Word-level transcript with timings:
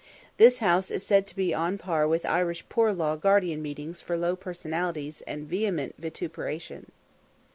This 0.37 0.57
House 0.57 0.89
is 0.89 1.05
said 1.05 1.27
to 1.27 1.35
be 1.35 1.53
on 1.53 1.75
a 1.75 1.77
par 1.77 2.07
with 2.07 2.25
Irish 2.25 2.67
poor 2.69 2.91
law 2.91 3.15
guardian 3.15 3.61
meetings 3.61 4.01
for 4.01 4.17
low 4.17 4.35
personalities 4.35 5.21
and 5.27 5.47
vehement 5.47 5.93
vituperation. 5.99 6.91